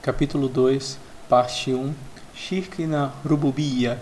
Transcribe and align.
Capítulo 0.00 0.48
2, 0.48 0.96
Parte 1.28 1.74
1 1.74 1.92
Shirk 2.32 2.86
na 2.86 3.10
Rububiyya 3.28 4.00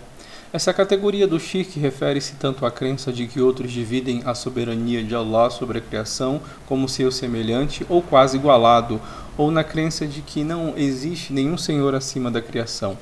Essa 0.53 0.73
categoria 0.75 1.27
do 1.27 1.41
shirk 1.41 1.81
refere-se 1.81 2.35
tanto 2.35 2.67
à 2.67 2.71
crença 2.71 3.11
de 3.11 3.27
que 3.27 3.41
outros 3.41 3.73
dividem 3.73 4.21
a 4.27 4.35
soberania 4.35 5.03
de 5.03 5.15
Allah 5.15 5.49
sobre 5.49 5.79
a 5.79 5.81
criação 5.81 6.43
como 6.67 6.87
seu 6.87 7.11
semelhante 7.11 7.87
ou 7.89 8.03
quase 8.03 8.37
igualado, 8.37 9.01
ou 9.39 9.51
na 9.51 9.65
crença 9.65 10.07
de 10.07 10.21
que 10.21 10.45
não 10.45 10.75
existe 10.77 11.33
nenhum 11.33 11.57
senhor 11.57 11.95
acima 11.95 12.31
da 12.31 12.43
criação. 12.43 12.99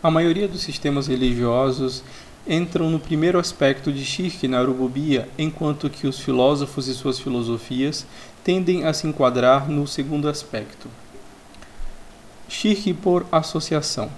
A 0.00 0.08
maioria 0.08 0.46
dos 0.46 0.62
sistemas 0.62 1.08
religiosos 1.08 2.04
entram 2.46 2.88
no 2.88 3.00
primeiro 3.00 3.40
aspecto 3.40 3.92
de 3.92 4.04
Shirk 4.04 4.46
na 4.46 4.62
Rububia, 4.62 5.28
enquanto 5.36 5.90
que 5.90 6.06
os 6.06 6.20
filósofos 6.20 6.86
e 6.86 6.94
suas 6.94 7.18
filosofias 7.18 8.06
tendem 8.44 8.84
a 8.84 8.92
se 8.92 9.08
enquadrar 9.08 9.68
no 9.68 9.84
segundo 9.84 10.28
aspecto. 10.28 10.88
Shirk 12.58 12.94
por 12.94 13.26
associação. 13.30 14.10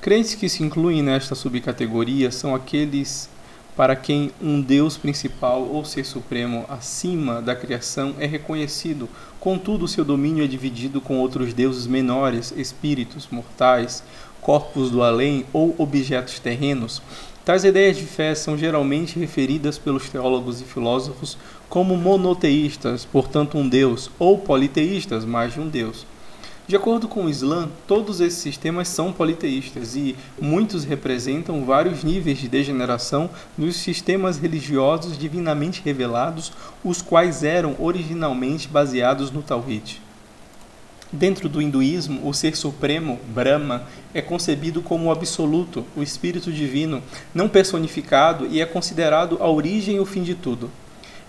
Crentes 0.00 0.36
que 0.36 0.48
se 0.48 0.62
incluem 0.62 1.02
nesta 1.02 1.34
subcategoria 1.34 2.30
são 2.30 2.54
aqueles 2.54 3.28
para 3.76 3.96
quem 3.96 4.30
um 4.40 4.60
Deus 4.60 4.96
principal 4.96 5.62
ou 5.62 5.84
ser 5.84 6.04
supremo 6.04 6.64
acima 6.68 7.42
da 7.42 7.56
criação 7.56 8.14
é 8.20 8.26
reconhecido, 8.26 9.08
contudo 9.40 9.88
seu 9.88 10.04
domínio 10.04 10.44
é 10.44 10.46
dividido 10.46 11.00
com 11.00 11.18
outros 11.18 11.52
deuses 11.52 11.88
menores, 11.88 12.54
espíritos 12.56 13.26
mortais, 13.32 14.04
corpos 14.40 14.88
do 14.88 15.02
além 15.02 15.44
ou 15.52 15.74
objetos 15.76 16.38
terrenos, 16.38 17.02
Tais 17.44 17.62
ideias 17.62 17.96
de 17.96 18.04
fé 18.04 18.34
são 18.34 18.58
geralmente 18.58 19.20
referidas 19.20 19.78
pelos 19.78 20.08
teólogos 20.08 20.60
e 20.60 20.64
filósofos 20.64 21.38
como 21.68 21.96
monoteístas, 21.96 23.04
portanto 23.04 23.56
um 23.56 23.68
Deus, 23.68 24.10
ou 24.18 24.36
politeístas, 24.36 25.24
mais 25.24 25.54
de 25.54 25.60
um 25.60 25.68
Deus. 25.68 26.04
De 26.68 26.74
acordo 26.74 27.06
com 27.06 27.26
o 27.26 27.30
Islã, 27.30 27.68
todos 27.86 28.20
esses 28.20 28.40
sistemas 28.40 28.88
são 28.88 29.12
politeístas 29.12 29.94
e 29.94 30.16
muitos 30.40 30.82
representam 30.82 31.64
vários 31.64 32.02
níveis 32.02 32.38
de 32.38 32.48
degeneração 32.48 33.30
dos 33.56 33.76
sistemas 33.76 34.36
religiosos 34.36 35.16
divinamente 35.16 35.80
revelados, 35.84 36.52
os 36.82 37.00
quais 37.00 37.44
eram 37.44 37.76
originalmente 37.78 38.66
baseados 38.66 39.30
no 39.30 39.42
Tawhid. 39.42 40.02
Dentro 41.12 41.48
do 41.48 41.62
hinduísmo, 41.62 42.28
o 42.28 42.34
ser 42.34 42.56
supremo, 42.56 43.20
Brahma, 43.28 43.84
é 44.12 44.20
concebido 44.20 44.82
como 44.82 45.06
o 45.06 45.12
absoluto, 45.12 45.84
o 45.96 46.02
espírito 46.02 46.50
divino, 46.50 47.00
não 47.32 47.48
personificado 47.48 48.44
e 48.44 48.60
é 48.60 48.66
considerado 48.66 49.38
a 49.40 49.48
origem 49.48 49.96
e 49.96 50.00
o 50.00 50.04
fim 50.04 50.24
de 50.24 50.34
tudo. 50.34 50.68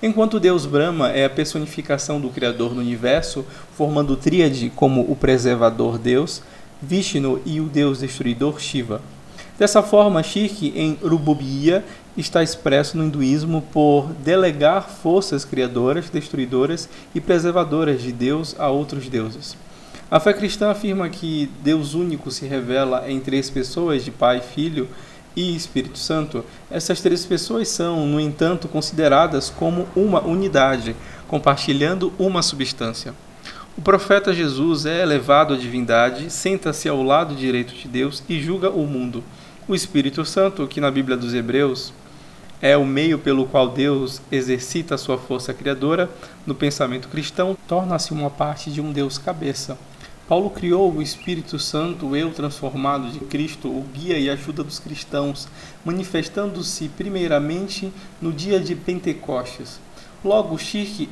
Enquanto 0.02 0.40
Deus 0.40 0.68
Brahma 0.68 1.10
é 1.10 1.26
a 1.26 1.30
personificação 1.30 2.22
do 2.22 2.30
Criador 2.30 2.76
no 2.76 2.82
universo, 2.82 3.44
formando 3.76 4.16
tríade 4.16 4.72
como 4.76 5.02
o 5.02 5.16
preservador 5.16 5.98
Deus, 5.98 6.44
Vishnu 6.80 7.42
e 7.44 7.60
o 7.60 7.64
Deus 7.64 8.00
destruidor 8.00 8.60
Shiva. 8.60 9.02
Dessa 9.58 9.82
forma, 9.82 10.22
Shirk 10.22 10.72
em 10.76 11.00
Rububiyya 11.02 11.84
está 12.16 12.44
expresso 12.44 12.96
no 12.96 13.06
hinduísmo 13.06 13.64
por 13.74 14.14
delegar 14.24 14.88
forças 14.88 15.44
criadoras, 15.44 16.12
destruidoras 16.12 16.88
e 17.16 17.20
preservadoras 17.20 18.00
de 18.00 18.12
Deus 18.12 18.56
a 18.60 18.70
outros 18.70 19.10
deuses. 19.10 19.58
A 20.12 20.20
fé 20.20 20.32
cristã 20.32 20.70
afirma 20.70 21.10
que 21.10 21.50
Deus 21.64 21.96
único 21.96 22.30
se 22.30 22.46
revela 22.46 23.10
em 23.10 23.20
três 23.20 23.50
pessoas, 23.50 24.06
de 24.06 24.12
Pai, 24.12 24.42
Filho 24.42 24.88
Espírito 25.42 25.98
Santo. 25.98 26.44
Essas 26.70 27.02
três 27.02 27.26
pessoas 27.26 27.68
são, 27.68 28.06
no 28.06 28.20
entanto, 28.20 28.68
consideradas 28.68 29.50
como 29.50 29.88
uma 29.96 30.22
unidade, 30.22 30.96
compartilhando 31.28 32.12
uma 32.18 32.42
substância. 32.42 33.14
O 33.78 33.82
profeta 33.82 34.34
Jesus 34.34 34.88
é 34.88 35.04
elevado 35.04 35.54
à 35.54 35.58
divindade, 35.58 36.32
senta-se 36.32 36.90
ao 36.90 37.04
lado 37.04 37.36
direito 37.36 37.76
de 37.76 37.88
Deus 37.88 38.24
e 38.28 38.42
julga 38.42 38.72
o 38.72 38.88
mundo. 38.88 39.24
O 39.68 39.76
Espírito 39.76 40.26
Santo, 40.26 40.66
que 40.66 40.82
na 40.82 40.90
Bíblia 40.90 41.16
dos 41.16 41.34
Hebreus 41.34 41.94
é 42.60 42.76
o 42.76 42.86
meio 42.86 43.20
pelo 43.20 43.46
qual 43.46 43.70
Deus 43.70 44.20
exercita 44.32 44.96
a 44.96 44.98
sua 44.98 45.18
força 45.18 45.54
criadora, 45.54 46.10
no 46.46 46.56
pensamento 46.56 47.08
cristão, 47.08 47.56
torna-se 47.68 48.12
uma 48.12 48.32
parte 48.32 48.72
de 48.72 48.82
um 48.82 48.92
Deus 48.92 49.18
cabeça. 49.18 49.78
Paulo 50.28 50.50
criou 50.50 50.92
o 50.92 51.02
Espírito 51.02 51.58
Santo, 51.58 52.08
o 52.08 52.16
eu 52.16 52.34
transformado 52.34 53.10
de 53.10 53.20
Cristo, 53.20 53.70
o 53.70 53.82
guia 53.94 54.20
e 54.20 54.30
ajuda 54.30 54.62
dos 54.62 54.78
cristãos, 54.78 55.48
manifestando-se 55.86 56.90
primeiramente 56.90 57.94
no 58.22 58.34
dia 58.34 58.60
de 58.60 58.76
Pentecostes. 58.76 59.80
Logo, 60.26 60.56
o 60.56 60.60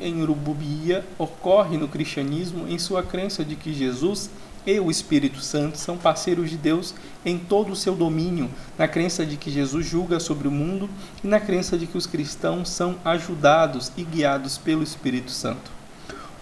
em 0.02 0.22
Urububia 0.22 1.06
ocorre 1.18 1.78
no 1.78 1.88
cristianismo 1.88 2.68
em 2.68 2.78
sua 2.78 3.04
crença 3.04 3.46
de 3.46 3.56
que 3.56 3.74
Jesus 3.74 4.30
e 4.68 4.78
o 4.82 4.92
Espírito 4.92 5.40
Santo 5.40 5.78
são 5.78 5.96
parceiros 5.96 6.50
de 6.50 6.58
Deus 6.58 6.94
em 7.26 7.38
todo 7.38 7.72
o 7.72 7.76
seu 7.76 7.96
domínio, 7.96 8.50
na 8.78 8.86
crença 8.86 9.26
de 9.26 9.38
que 9.38 9.50
Jesus 9.50 9.86
julga 9.86 10.20
sobre 10.20 10.50
o 10.50 10.52
mundo 10.52 10.90
e 11.24 11.28
na 11.28 11.40
crença 11.40 11.78
de 11.78 11.88
que 11.88 11.98
os 11.98 12.06
cristãos 12.06 12.68
são 12.68 12.98
ajudados 13.06 13.94
e 13.96 14.04
guiados 14.04 14.58
pelo 14.58 14.84
Espírito 14.84 15.32
Santo. 15.32 15.85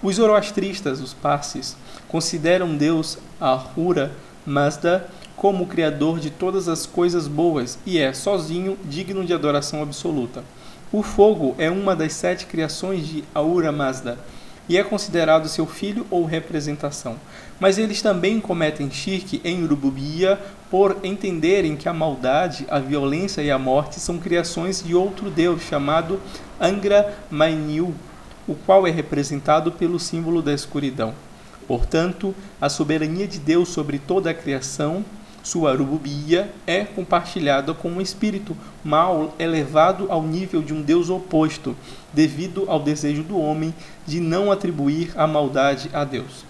Os 0.03 0.17
zoroastristas, 0.17 0.99
os 0.99 1.13
parsis, 1.13 1.77
consideram 2.09 2.75
Deus 2.75 3.17
Ahura 3.39 4.11
Mazda 4.45 5.09
como 5.37 5.63
o 5.63 5.67
criador 5.67 6.19
de 6.19 6.29
todas 6.29 6.67
as 6.67 6.85
coisas 6.85 7.25
boas 7.25 7.79
e 7.85 7.97
é, 7.97 8.11
sozinho, 8.11 8.77
digno 8.83 9.23
de 9.23 9.33
adoração 9.33 9.81
absoluta. 9.81 10.43
O 10.91 11.01
fogo 11.01 11.55
é 11.57 11.71
uma 11.71 11.95
das 11.95 12.11
sete 12.11 12.45
criações 12.45 13.07
de 13.07 13.23
Ahura 13.33 13.71
Mazda 13.71 14.19
e 14.67 14.77
é 14.77 14.83
considerado 14.83 15.47
seu 15.47 15.65
filho 15.65 16.05
ou 16.11 16.25
representação. 16.25 17.15
Mas 17.57 17.77
eles 17.77 18.01
também 18.01 18.41
cometem 18.41 18.91
shirk 18.91 19.39
em 19.41 19.63
Urububia 19.63 20.37
por 20.69 20.97
entenderem 21.01 21.77
que 21.77 21.87
a 21.87 21.93
maldade, 21.93 22.65
a 22.69 22.77
violência 22.77 23.41
e 23.41 23.49
a 23.49 23.57
morte 23.57 24.01
são 24.01 24.17
criações 24.17 24.83
de 24.83 24.93
outro 24.93 25.29
deus 25.29 25.61
chamado 25.61 26.19
Angra 26.59 27.17
Mainyu, 27.31 27.95
o 28.47 28.55
qual 28.55 28.85
é 28.85 28.91
representado 28.91 29.71
pelo 29.71 29.99
símbolo 29.99 30.41
da 30.41 30.53
escuridão. 30.53 31.13
Portanto, 31.67 32.35
a 32.59 32.69
soberania 32.69 33.27
de 33.27 33.39
Deus 33.39 33.69
sobre 33.69 33.97
toda 33.97 34.29
a 34.29 34.33
criação, 34.33 35.03
sua 35.41 35.75
rububia, 35.75 36.51
é 36.67 36.83
compartilhada 36.83 37.73
com 37.73 37.89
um 37.89 38.01
espírito 38.01 38.55
mal 38.83 39.33
elevado 39.39 40.07
ao 40.09 40.23
nível 40.23 40.61
de 40.61 40.73
um 40.73 40.81
Deus 40.81 41.09
oposto, 41.09 41.75
devido 42.13 42.65
ao 42.67 42.79
desejo 42.79 43.23
do 43.23 43.37
homem 43.37 43.73
de 44.05 44.19
não 44.19 44.51
atribuir 44.51 45.11
a 45.15 45.25
maldade 45.25 45.89
a 45.93 46.03
Deus. 46.03 46.45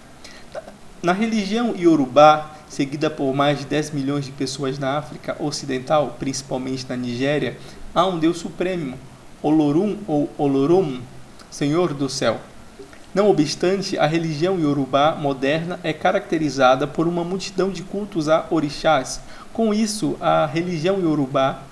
Na 1.02 1.12
religião 1.12 1.74
iorubá, 1.76 2.50
seguida 2.68 3.10
por 3.10 3.34
mais 3.34 3.58
de 3.58 3.66
10 3.66 3.90
milhões 3.90 4.24
de 4.24 4.32
pessoas 4.32 4.78
na 4.78 4.96
África 4.96 5.36
Ocidental, 5.38 6.16
principalmente 6.18 6.86
na 6.88 6.96
Nigéria, 6.96 7.56
há 7.94 8.06
um 8.06 8.18
Deus 8.18 8.38
supremo, 8.38 8.98
Olorum 9.42 9.98
ou 10.08 10.30
Olorum, 10.38 11.00
Senhor 11.54 11.94
do 11.94 12.08
céu. 12.08 12.40
Não 13.14 13.30
obstante, 13.30 13.96
a 13.96 14.08
religião 14.08 14.58
iorubá 14.58 15.14
moderna 15.14 15.78
é 15.84 15.92
caracterizada 15.92 16.84
por 16.84 17.06
uma 17.06 17.22
multidão 17.22 17.70
de 17.70 17.84
cultos 17.84 18.28
a 18.28 18.44
orixás. 18.50 19.20
Com 19.52 19.72
isso, 19.72 20.16
a 20.20 20.46
religião 20.46 20.98
iorubá 20.98 21.62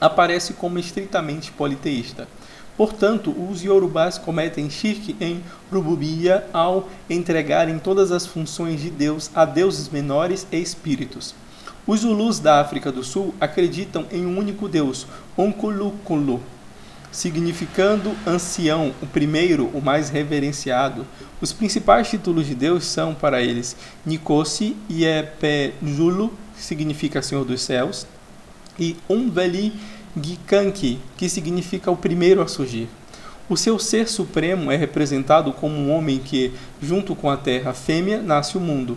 aparece 0.00 0.54
como 0.54 0.78
estritamente 0.78 1.52
politeísta. 1.52 2.26
Portanto, 2.78 3.30
os 3.30 3.62
iorubás 3.62 4.16
cometem 4.16 4.70
shirk 4.70 5.14
em 5.20 5.44
rububia 5.70 6.46
ao 6.50 6.88
entregarem 7.10 7.78
todas 7.78 8.10
as 8.12 8.24
funções 8.24 8.80
de 8.80 8.88
Deus 8.88 9.30
a 9.34 9.44
deuses 9.44 9.90
menores 9.90 10.46
e 10.50 10.56
espíritos. 10.56 11.34
Os 11.86 12.00
Zulus 12.00 12.38
da 12.40 12.58
África 12.58 12.90
do 12.90 13.04
Sul 13.04 13.34
acreditam 13.38 14.06
em 14.10 14.24
um 14.24 14.38
único 14.38 14.66
Deus, 14.66 15.06
Onkulukulu, 15.36 16.40
significando 17.12 18.14
ancião, 18.26 18.94
o 19.02 19.06
primeiro, 19.06 19.66
o 19.74 19.80
mais 19.80 20.08
reverenciado. 20.08 21.06
Os 21.40 21.52
principais 21.52 22.08
títulos 22.08 22.46
de 22.46 22.54
Deus 22.54 22.84
são 22.84 23.14
para 23.14 23.42
eles 23.42 23.76
Nikosi 24.04 24.76
e 24.88 25.04
Epejulo, 25.04 26.32
que 26.54 26.62
significa 26.62 27.22
Senhor 27.22 27.44
dos 27.44 27.62
Céus, 27.62 28.06
e 28.78 28.96
Umveli 29.08 29.72
Gikanki, 30.20 30.98
que 31.16 31.28
significa 31.28 31.90
o 31.90 31.96
primeiro 31.96 32.42
a 32.42 32.48
surgir. 32.48 32.88
O 33.48 33.56
seu 33.56 33.78
ser 33.78 34.08
supremo 34.08 34.70
é 34.70 34.76
representado 34.76 35.52
como 35.52 35.74
um 35.74 35.92
homem 35.92 36.18
que, 36.18 36.52
junto 36.80 37.16
com 37.16 37.28
a 37.28 37.36
terra 37.36 37.72
fêmea, 37.72 38.22
nasce 38.22 38.56
o 38.56 38.60
mundo. 38.60 38.96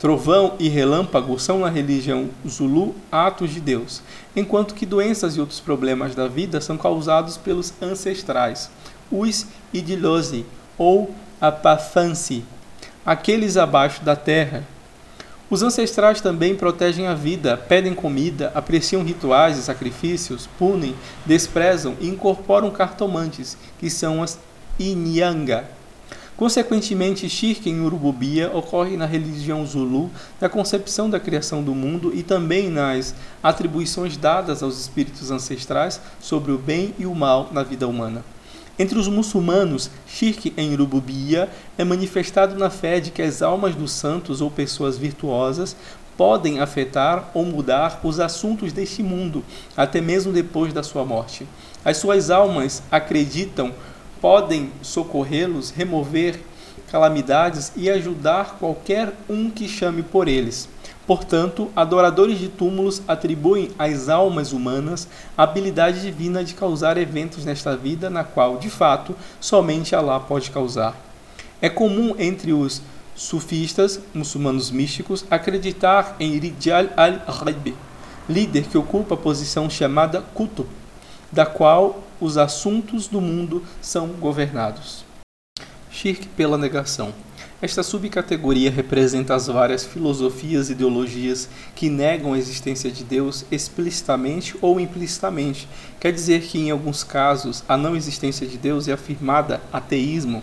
Trovão 0.00 0.54
e 0.58 0.66
relâmpago 0.66 1.38
são 1.38 1.58
na 1.58 1.68
religião 1.68 2.30
Zulu 2.48 2.94
atos 3.12 3.50
de 3.50 3.60
Deus, 3.60 4.00
enquanto 4.34 4.74
que 4.74 4.86
doenças 4.86 5.36
e 5.36 5.40
outros 5.40 5.60
problemas 5.60 6.14
da 6.14 6.26
vida 6.26 6.58
são 6.58 6.78
causados 6.78 7.36
pelos 7.36 7.74
ancestrais, 7.82 8.70
os 9.12 9.46
Idilose 9.74 10.46
ou 10.78 11.14
Apafansi, 11.38 12.42
aqueles 13.04 13.58
abaixo 13.58 14.02
da 14.02 14.16
terra. 14.16 14.64
Os 15.50 15.62
ancestrais 15.62 16.22
também 16.22 16.56
protegem 16.56 17.06
a 17.06 17.12
vida, 17.12 17.58
pedem 17.58 17.92
comida, 17.92 18.50
apreciam 18.54 19.02
rituais 19.04 19.58
e 19.58 19.62
sacrifícios, 19.62 20.48
punem, 20.58 20.94
desprezam 21.26 21.94
e 22.00 22.08
incorporam 22.08 22.70
cartomantes, 22.70 23.54
que 23.78 23.90
são 23.90 24.22
as 24.22 24.38
Inyanga, 24.78 25.68
Consequentemente, 26.40 27.28
Shirk 27.28 27.68
em 27.68 27.82
Urububia 27.82 28.50
ocorre 28.56 28.96
na 28.96 29.04
religião 29.04 29.66
Zulu, 29.66 30.10
na 30.40 30.48
concepção 30.48 31.10
da 31.10 31.20
criação 31.20 31.62
do 31.62 31.74
mundo 31.74 32.12
e 32.14 32.22
também 32.22 32.70
nas 32.70 33.14
atribuições 33.42 34.16
dadas 34.16 34.62
aos 34.62 34.80
espíritos 34.80 35.30
ancestrais 35.30 36.00
sobre 36.18 36.50
o 36.50 36.56
bem 36.56 36.94
e 36.98 37.04
o 37.04 37.14
mal 37.14 37.50
na 37.52 37.62
vida 37.62 37.86
humana. 37.86 38.24
Entre 38.78 38.98
os 38.98 39.06
muçulmanos, 39.06 39.90
Shirk 40.06 40.54
em 40.56 40.72
Urububia 40.72 41.50
é 41.76 41.84
manifestado 41.84 42.58
na 42.58 42.70
fé 42.70 43.00
de 43.00 43.10
que 43.10 43.20
as 43.20 43.42
almas 43.42 43.74
dos 43.74 43.92
santos 43.92 44.40
ou 44.40 44.50
pessoas 44.50 44.96
virtuosas 44.96 45.76
podem 46.16 46.58
afetar 46.58 47.30
ou 47.34 47.44
mudar 47.44 48.00
os 48.02 48.18
assuntos 48.18 48.72
deste 48.72 49.02
mundo, 49.02 49.44
até 49.76 50.00
mesmo 50.00 50.32
depois 50.32 50.72
da 50.72 50.82
sua 50.82 51.04
morte. 51.04 51.46
As 51.84 51.98
suas 51.98 52.30
almas 52.30 52.82
acreditam 52.90 53.74
podem 54.20 54.70
socorrê-los, 54.82 55.70
remover 55.70 56.40
calamidades 56.90 57.72
e 57.76 57.88
ajudar 57.88 58.56
qualquer 58.58 59.12
um 59.28 59.50
que 59.50 59.68
chame 59.68 60.02
por 60.02 60.28
eles. 60.28 60.68
Portanto, 61.06 61.70
adoradores 61.74 62.38
de 62.38 62.48
túmulos 62.48 63.02
atribuem 63.08 63.70
às 63.78 64.08
almas 64.08 64.52
humanas 64.52 65.08
a 65.36 65.42
habilidade 65.42 66.00
divina 66.00 66.44
de 66.44 66.54
causar 66.54 66.96
eventos 66.96 67.44
nesta 67.44 67.76
vida, 67.76 68.08
na 68.08 68.22
qual, 68.22 68.58
de 68.58 68.70
fato, 68.70 69.16
somente 69.40 69.94
Allah 69.94 70.20
pode 70.20 70.50
causar. 70.50 70.94
É 71.60 71.68
comum 71.68 72.14
entre 72.18 72.52
os 72.52 72.80
sufistas, 73.14 74.00
muçulmanos 74.14 74.70
místicos, 74.70 75.24
acreditar 75.30 76.16
em 76.20 76.38
Rijal 76.38 76.86
al-Ghaib, 76.96 77.74
líder 78.28 78.64
que 78.64 78.78
ocupa 78.78 79.14
a 79.14 79.18
posição 79.18 79.68
chamada 79.68 80.22
Kutub, 80.32 80.66
da 81.32 81.46
qual 81.46 82.02
os 82.20 82.36
assuntos 82.36 83.06
do 83.06 83.20
mundo 83.20 83.64
são 83.80 84.08
governados. 84.08 85.04
Shirk 85.90 86.28
pela 86.28 86.58
negação. 86.58 87.12
Esta 87.62 87.82
subcategoria 87.82 88.70
representa 88.70 89.34
as 89.34 89.46
várias 89.46 89.84
filosofias 89.84 90.70
e 90.70 90.72
ideologias 90.72 91.46
que 91.74 91.90
negam 91.90 92.32
a 92.32 92.38
existência 92.38 92.90
de 92.90 93.04
Deus 93.04 93.44
explicitamente 93.50 94.56
ou 94.62 94.80
implicitamente. 94.80 95.68
Quer 96.00 96.10
dizer 96.10 96.40
que, 96.40 96.58
em 96.58 96.70
alguns 96.70 97.04
casos, 97.04 97.62
a 97.68 97.76
não 97.76 97.94
existência 97.94 98.46
de 98.46 98.56
Deus 98.56 98.88
é 98.88 98.92
afirmada 98.92 99.60
ateísmo, 99.70 100.42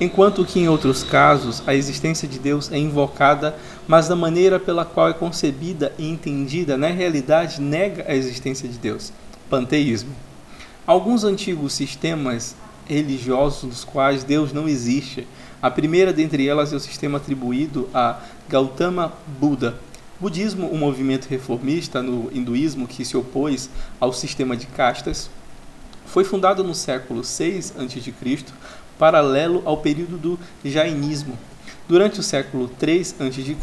enquanto 0.00 0.44
que, 0.44 0.58
em 0.58 0.68
outros 0.68 1.04
casos, 1.04 1.62
a 1.68 1.72
existência 1.72 2.26
de 2.26 2.40
Deus 2.40 2.72
é 2.72 2.78
invocada, 2.78 3.56
mas 3.86 4.08
da 4.08 4.16
maneira 4.16 4.58
pela 4.58 4.84
qual 4.84 5.08
é 5.08 5.12
concebida 5.12 5.92
e 5.96 6.10
entendida, 6.10 6.76
na 6.76 6.88
realidade, 6.88 7.60
nega 7.60 8.04
a 8.08 8.14
existência 8.16 8.68
de 8.68 8.76
Deus 8.76 9.12
panteísmo. 9.48 10.10
Alguns 10.84 11.22
antigos 11.22 11.74
sistemas 11.74 12.56
religiosos 12.88 13.68
dos 13.68 13.84
quais 13.84 14.24
Deus 14.24 14.52
não 14.52 14.68
existe. 14.68 15.26
A 15.66 15.70
primeira 15.72 16.12
dentre 16.12 16.46
elas 16.46 16.72
é 16.72 16.76
o 16.76 16.78
sistema 16.78 17.18
atribuído 17.18 17.88
a 17.92 18.20
Gautama 18.48 19.12
Buda. 19.26 19.74
Budismo, 20.20 20.72
um 20.72 20.78
movimento 20.78 21.26
reformista 21.26 22.00
no 22.00 22.30
hinduísmo 22.32 22.86
que 22.86 23.04
se 23.04 23.16
opôs 23.16 23.68
ao 23.98 24.12
sistema 24.12 24.56
de 24.56 24.66
castas, 24.68 25.28
foi 26.06 26.22
fundado 26.22 26.62
no 26.62 26.72
século 26.72 27.24
6 27.24 27.74
a.C., 27.80 28.44
paralelo 28.96 29.60
ao 29.64 29.78
período 29.78 30.16
do 30.16 30.38
Jainismo, 30.64 31.36
durante 31.88 32.20
o 32.20 32.22
século 32.22 32.68
3 32.68 33.16
a.C. 33.18 33.56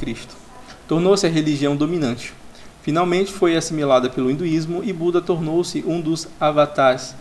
Tornou-se 0.85 1.25
a 1.25 1.29
religião 1.29 1.73
dominante. 1.73 2.33
Finalmente 2.81 3.31
foi 3.31 3.55
assimilada 3.55 4.09
pelo 4.09 4.29
hinduísmo 4.29 4.83
e 4.83 4.91
Buda 4.91 5.21
tornou-se 5.21 5.81
um 5.87 6.01
dos 6.01 6.27
avatars, 6.37 7.15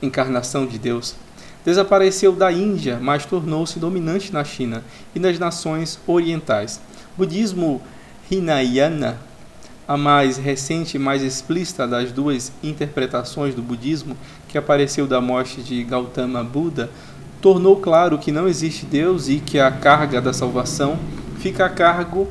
encarnação 0.00 0.64
de 0.64 0.78
Deus. 0.78 1.14
Desapareceu 1.64 2.32
da 2.32 2.50
Índia, 2.50 2.98
mas 3.00 3.26
tornou-se 3.26 3.78
dominante 3.78 4.32
na 4.32 4.44
China 4.44 4.82
e 5.14 5.18
nas 5.18 5.38
nações 5.38 5.98
orientais. 6.06 6.80
Budismo 7.16 7.82
Hinayana, 8.30 9.18
a 9.86 9.96
mais 9.96 10.36
recente 10.36 10.96
e 10.96 11.00
mais 11.00 11.22
explícita 11.22 11.86
das 11.86 12.12
duas 12.12 12.52
interpretações 12.62 13.54
do 13.54 13.62
budismo, 13.62 14.16
que 14.48 14.58
apareceu 14.58 15.06
da 15.06 15.20
morte 15.20 15.62
de 15.62 15.82
Gautama 15.82 16.44
Buda, 16.44 16.90
tornou 17.40 17.76
claro 17.76 18.18
que 18.18 18.32
não 18.32 18.46
existe 18.46 18.84
Deus 18.84 19.28
e 19.28 19.38
que 19.38 19.58
a 19.58 19.70
carga 19.70 20.20
da 20.20 20.32
salvação 20.32 20.98
fica 21.38 21.64
a 21.66 21.70
cargo 21.70 22.28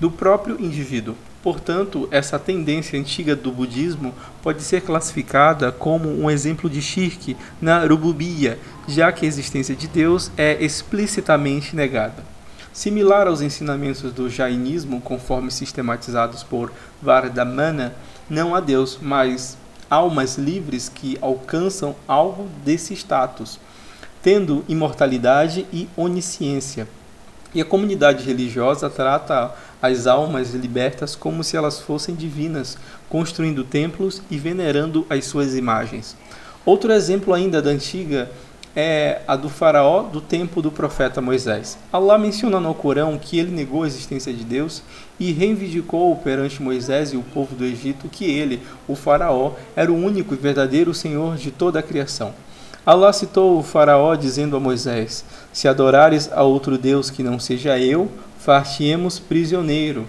do 0.00 0.10
próprio 0.10 0.60
indivíduo. 0.60 1.16
Portanto, 1.42 2.08
essa 2.12 2.38
tendência 2.38 2.98
antiga 2.98 3.34
do 3.34 3.50
budismo 3.50 4.14
pode 4.40 4.62
ser 4.62 4.82
classificada 4.82 5.72
como 5.72 6.08
um 6.08 6.30
exemplo 6.30 6.70
de 6.70 6.80
shirk 6.80 7.36
na 7.60 7.84
rububia, 7.84 8.58
já 8.86 9.10
que 9.10 9.24
a 9.24 9.28
existência 9.28 9.74
de 9.74 9.88
Deus 9.88 10.30
é 10.36 10.62
explicitamente 10.64 11.74
negada. 11.74 12.22
Similar 12.72 13.26
aos 13.26 13.40
ensinamentos 13.40 14.12
do 14.12 14.30
jainismo, 14.30 15.00
conforme 15.00 15.50
sistematizados 15.50 16.44
por 16.44 16.72
Vardhamana, 17.02 17.92
não 18.30 18.54
há 18.54 18.60
Deus, 18.60 18.98
mas 19.02 19.58
almas 19.90 20.38
livres 20.38 20.88
que 20.88 21.18
alcançam 21.20 21.94
algo 22.06 22.48
desse 22.64 22.94
status, 22.94 23.58
tendo 24.22 24.64
imortalidade 24.68 25.66
e 25.72 25.88
onisciência. 25.96 26.88
E 27.54 27.60
a 27.60 27.64
comunidade 27.64 28.24
religiosa 28.24 28.88
trata 28.88 29.54
as 29.82 30.06
almas 30.06 30.54
libertas 30.54 31.16
como 31.16 31.42
se 31.42 31.56
elas 31.56 31.80
fossem 31.80 32.14
divinas, 32.14 32.78
construindo 33.08 33.64
templos 33.64 34.22
e 34.30 34.38
venerando 34.38 35.04
as 35.10 35.24
suas 35.24 35.56
imagens. 35.56 36.16
Outro 36.64 36.92
exemplo 36.92 37.34
ainda 37.34 37.60
da 37.60 37.70
antiga 37.70 38.30
é 38.74 39.20
a 39.26 39.36
do 39.36 39.50
faraó 39.50 40.04
do 40.04 40.20
tempo 40.20 40.62
do 40.62 40.70
profeta 40.70 41.20
Moisés. 41.20 41.76
Allah 41.92 42.16
menciona 42.16 42.58
no 42.58 42.72
Corão 42.72 43.18
que 43.18 43.38
ele 43.38 43.50
negou 43.50 43.82
a 43.82 43.86
existência 43.86 44.32
de 44.32 44.44
Deus 44.44 44.82
e 45.18 45.32
reivindicou 45.32 46.14
perante 46.16 46.62
Moisés 46.62 47.12
e 47.12 47.16
o 47.16 47.22
povo 47.22 47.54
do 47.54 47.64
Egito 47.64 48.08
que 48.08 48.24
ele, 48.24 48.62
o 48.88 48.94
faraó, 48.94 49.52
era 49.76 49.92
o 49.92 49.96
único 49.96 50.32
e 50.32 50.38
verdadeiro 50.38 50.94
Senhor 50.94 51.36
de 51.36 51.50
toda 51.50 51.80
a 51.80 51.82
criação. 51.82 52.32
Allah 52.84 53.12
citou 53.12 53.58
o 53.58 53.62
faraó 53.62 54.14
dizendo 54.16 54.56
a 54.56 54.60
Moisés: 54.60 55.24
Se 55.52 55.68
adorares 55.68 56.30
a 56.32 56.42
outro 56.42 56.78
Deus 56.78 57.10
que 57.10 57.22
não 57.22 57.38
seja 57.38 57.78
eu, 57.78 58.10
far-te-emos 58.42 59.20
prisioneiro. 59.20 60.04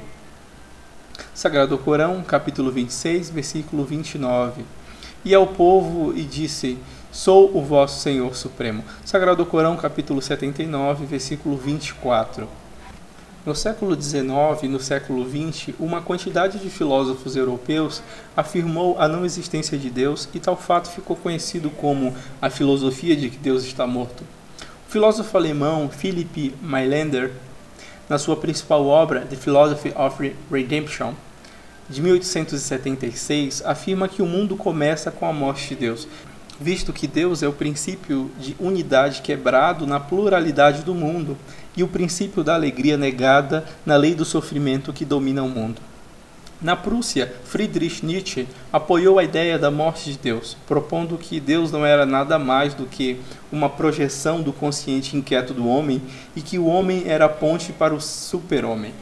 Sagrado 1.36 1.78
Corão, 1.78 2.24
capítulo 2.24 2.72
26, 2.72 3.30
versículo 3.30 3.86
29. 3.86 4.64
E 5.24 5.36
ao 5.36 5.46
povo 5.46 6.12
e 6.18 6.24
disse: 6.24 6.80
Sou 7.12 7.56
o 7.56 7.62
vosso 7.62 8.02
Senhor 8.02 8.36
Supremo. 8.36 8.84
Sagrado 9.06 9.46
Corão, 9.46 9.78
capítulo 9.78 10.20
79, 10.20 11.06
versículo 11.06 11.56
24. 11.56 12.50
No 13.46 13.54
século 13.54 14.02
XIX 14.02 14.64
e 14.64 14.68
no 14.68 14.80
século 14.80 15.30
XX, 15.30 15.76
uma 15.80 16.02
quantidade 16.02 16.58
de 16.58 16.72
filósofos 16.72 17.36
europeus 17.36 18.02
afirmou 18.36 18.98
a 18.98 19.08
não 19.08 19.24
existência 19.24 19.78
de 19.78 19.92
Deus 19.92 20.28
e 20.34 20.40
tal 20.40 20.58
fato 20.58 20.90
ficou 20.90 21.16
conhecido 21.16 21.70
como 21.70 22.16
a 22.42 22.50
filosofia 22.50 23.16
de 23.16 23.30
que 23.30 23.38
Deus 23.38 23.64
está 23.64 23.86
morto. 23.86 24.24
O 24.88 24.92
filósofo 24.92 25.38
alemão 25.38 25.90
Philipp 25.90 26.56
Mailander, 26.62 27.32
na 28.10 28.18
sua 28.18 28.36
principal 28.36 28.86
obra, 28.86 29.22
The 29.22 29.36
Philosophy 29.36 29.94
of 29.96 30.36
Redemption, 30.52 31.14
de 31.90 32.02
1876, 32.02 33.64
afirma 33.66 34.08
que 34.08 34.22
o 34.22 34.26
mundo 34.26 34.56
começa 34.56 35.12
com 35.12 35.26
a 35.26 35.34
morte 35.34 35.70
de 35.70 35.76
Deus, 35.76 36.08
visto 36.60 36.94
que 36.94 37.08
Deus 37.08 37.44
é 37.44 37.48
o 37.48 37.54
princípio 37.54 38.32
de 38.40 38.56
unidade 38.60 39.22
quebrado 39.22 39.86
na 39.86 40.00
pluralidade 40.00 40.82
do 40.84 40.94
mundo 40.94 41.38
e 41.76 41.84
o 41.84 41.88
princípio 41.88 42.44
da 42.44 42.54
alegria 42.54 42.98
negada 42.98 43.66
na 43.86 43.96
lei 43.96 44.16
do 44.16 44.24
sofrimento 44.24 44.94
que 44.94 45.06
domina 45.06 45.44
o 45.44 45.50
mundo. 45.50 45.82
Na 46.64 46.78
Prússia, 46.78 47.30
Friedrich 47.44 48.06
Nietzsche 48.06 48.48
apoiou 48.72 49.20
a 49.20 49.24
ideia 49.26 49.60
da 49.60 49.70
morte 49.70 50.10
de 50.10 50.18
Deus, 50.18 50.56
propondo 50.66 51.18
que 51.18 51.38
Deus 51.38 51.74
não 51.74 51.86
era 51.86 52.06
nada 52.06 52.40
mais 52.40 52.74
do 52.74 52.86
que 52.86 53.20
uma 53.52 53.70
projeção 53.70 54.42
do 54.42 54.54
consciente 54.54 55.18
inquieto 55.18 55.54
do 55.54 55.68
homem 55.68 56.02
e 56.34 56.42
que 56.42 56.58
o 56.58 56.66
homem 56.68 57.04
era 57.06 57.26
a 57.26 57.30
ponte 57.30 57.74
para 57.74 57.94
o 57.94 58.00
super-homem. 58.00 58.94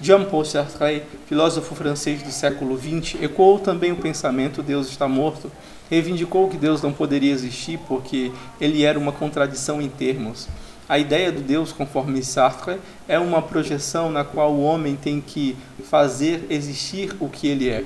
Jean-Paul 0.00 0.46
Sartre, 0.46 1.02
filósofo 1.26 1.74
francês 1.74 2.22
do 2.22 2.30
século 2.30 2.78
XX, 2.78 3.22
ecoou 3.22 3.58
também 3.58 3.92
o 3.92 3.96
pensamento 3.96 4.62
Deus 4.62 4.88
está 4.88 5.06
morto, 5.06 5.52
reivindicou 5.90 6.48
que 6.48 6.56
Deus 6.56 6.80
não 6.80 6.94
poderia 6.94 7.32
existir 7.32 7.78
porque 7.86 8.32
ele 8.58 8.84
era 8.84 8.98
uma 8.98 9.12
contradição 9.12 9.82
em 9.82 9.88
termos. 9.90 10.48
A 10.88 10.98
ideia 10.98 11.32
do 11.32 11.40
Deus, 11.40 11.72
conforme 11.72 12.22
Sartre, 12.22 12.78
é 13.08 13.18
uma 13.18 13.42
projeção 13.42 14.10
na 14.10 14.24
qual 14.24 14.52
o 14.52 14.62
homem 14.62 14.94
tem 14.94 15.20
que 15.20 15.56
fazer 15.90 16.46
existir 16.48 17.16
o 17.18 17.28
que 17.28 17.48
ele 17.48 17.68
é. 17.68 17.84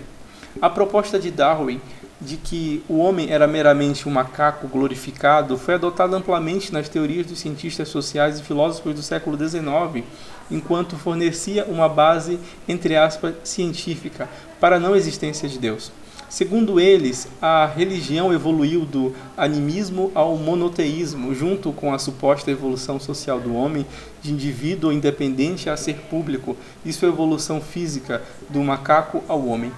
A 0.61 0.69
proposta 0.69 1.19
de 1.19 1.31
Darwin 1.31 1.81
de 2.21 2.37
que 2.37 2.85
o 2.87 2.99
homem 2.99 3.31
era 3.31 3.47
meramente 3.47 4.07
um 4.07 4.13
macaco 4.13 4.69
glorificado 4.69 5.57
foi 5.57 5.75
adotada 5.75 6.15
amplamente 6.17 6.73
nas 6.73 6.89
teorias 6.89 7.27
dos 7.27 7.39
cientistas 7.39 7.89
sociais 7.89 8.39
e 8.39 8.43
filósofos 8.43 8.95
do 8.95 9.03
século 9.03 9.39
XIX, 9.39 10.05
enquanto 10.51 10.97
fornecia 10.97 11.65
uma 11.65 11.89
base, 11.89 12.39
entre 12.69 12.97
aspas, 12.97 13.35
científica 13.43 14.29
para 14.61 14.77
a 14.77 14.81
não 14.81 14.95
existência 14.95 15.49
de 15.49 15.59
Deus. 15.59 15.91
Segundo 16.31 16.79
eles, 16.79 17.27
a 17.43 17.67
religião 17.67 18.33
evoluiu 18.33 18.85
do 18.85 19.13
animismo 19.37 20.13
ao 20.15 20.37
monoteísmo, 20.37 21.35
junto 21.35 21.73
com 21.73 21.93
a 21.93 21.99
suposta 21.99 22.53
evolução 22.53 23.01
social 23.01 23.41
do 23.41 23.53
homem, 23.53 23.85
de 24.23 24.31
indivíduo 24.31 24.93
independente 24.93 25.69
a 25.69 25.77
ser 25.77 25.97
público, 26.09 26.57
e 26.85 26.93
sua 26.93 27.09
evolução 27.09 27.61
física, 27.61 28.23
do 28.49 28.63
macaco 28.63 29.25
ao 29.27 29.45
homem. 29.45 29.73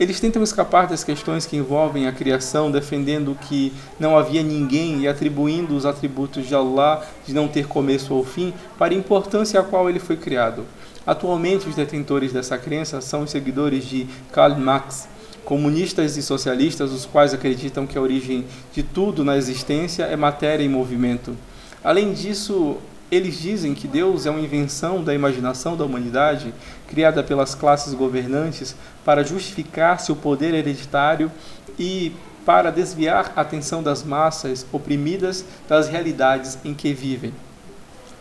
Eles 0.00 0.18
tentam 0.18 0.42
escapar 0.42 0.86
das 0.86 1.04
questões 1.04 1.44
que 1.44 1.58
envolvem 1.58 2.06
a 2.06 2.12
criação, 2.12 2.70
defendendo 2.70 3.36
que 3.42 3.70
não 4.00 4.16
havia 4.16 4.42
ninguém 4.42 5.02
e 5.02 5.08
atribuindo 5.08 5.76
os 5.76 5.84
atributos 5.84 6.48
de 6.48 6.54
Allah 6.54 7.06
de 7.26 7.34
não 7.34 7.48
ter 7.48 7.68
começo 7.68 8.14
ou 8.14 8.24
fim 8.24 8.54
para 8.78 8.94
a 8.94 8.96
importância 8.96 9.60
a 9.60 9.62
qual 9.62 9.90
ele 9.90 9.98
foi 9.98 10.16
criado. 10.16 10.64
Atualmente, 11.06 11.68
os 11.68 11.76
detentores 11.76 12.32
dessa 12.32 12.56
crença 12.56 13.02
são 13.02 13.24
os 13.24 13.30
seguidores 13.30 13.84
de 13.84 14.06
Karl 14.32 14.58
Marx, 14.58 15.06
comunistas 15.48 16.18
e 16.18 16.22
socialistas, 16.22 16.92
os 16.92 17.06
quais 17.06 17.32
acreditam 17.32 17.86
que 17.86 17.96
a 17.96 18.02
origem 18.02 18.44
de 18.70 18.82
tudo 18.82 19.24
na 19.24 19.34
existência 19.34 20.02
é 20.02 20.14
matéria 20.14 20.62
em 20.62 20.68
movimento. 20.68 21.34
Além 21.82 22.12
disso, 22.12 22.76
eles 23.10 23.40
dizem 23.40 23.74
que 23.74 23.88
Deus 23.88 24.26
é 24.26 24.30
uma 24.30 24.42
invenção 24.42 25.02
da 25.02 25.14
imaginação 25.14 25.74
da 25.74 25.86
humanidade, 25.86 26.52
criada 26.86 27.22
pelas 27.22 27.54
classes 27.54 27.94
governantes 27.94 28.76
para 29.06 29.24
justificar 29.24 29.98
seu 30.00 30.14
poder 30.14 30.52
hereditário 30.52 31.32
e 31.78 32.12
para 32.44 32.70
desviar 32.70 33.32
a 33.34 33.40
atenção 33.40 33.82
das 33.82 34.04
massas 34.04 34.66
oprimidas 34.70 35.46
das 35.66 35.88
realidades 35.88 36.58
em 36.62 36.74
que 36.74 36.92
vivem. 36.92 37.32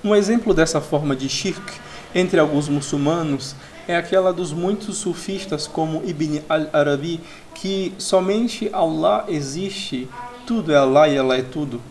Um 0.02 0.16
exemplo 0.16 0.54
dessa 0.54 0.80
forma 0.80 1.14
de 1.14 1.28
shirk 1.28 1.74
entre 2.16 2.40
alguns 2.40 2.70
muçulmanos 2.70 3.54
é 3.88 3.96
aquela 3.96 4.34
dos 4.34 4.52
muitos 4.52 4.98
sufistas 4.98 5.66
como 5.66 6.04
Ibn 6.06 6.42
al-Arabi, 6.50 7.22
que 7.54 7.94
somente 7.98 8.70
Allah 8.74 9.26
existe, 9.28 10.08
tudo 10.46 10.72
é 10.72 10.76
Allah 10.76 11.08
e 11.08 11.18
Allah 11.18 11.38
é 11.38 11.42
tudo. 11.42 11.82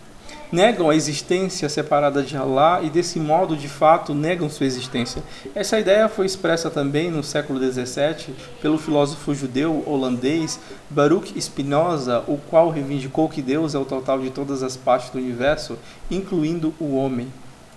Negam 0.52 0.88
a 0.88 0.94
existência 0.94 1.68
separada 1.68 2.22
de 2.22 2.36
Allah 2.36 2.80
e, 2.80 2.88
desse 2.88 3.18
modo, 3.18 3.56
de 3.56 3.66
fato, 3.66 4.14
negam 4.14 4.48
sua 4.48 4.64
existência. 4.64 5.20
Essa 5.56 5.80
ideia 5.80 6.08
foi 6.08 6.24
expressa 6.24 6.70
também 6.70 7.10
no 7.10 7.22
século 7.24 7.58
XVII 7.58 8.32
pelo 8.62 8.78
filósofo 8.78 9.34
judeu 9.34 9.82
holandês 9.84 10.60
Baruch 10.88 11.34
Spinoza, 11.40 12.22
o 12.28 12.38
qual 12.38 12.70
reivindicou 12.70 13.28
que 13.28 13.42
Deus 13.42 13.74
é 13.74 13.78
o 13.78 13.84
total 13.84 14.20
de 14.20 14.30
todas 14.30 14.62
as 14.62 14.76
partes 14.76 15.10
do 15.10 15.18
universo, 15.18 15.76
incluindo 16.08 16.72
o 16.78 16.94
homem. 16.94 17.26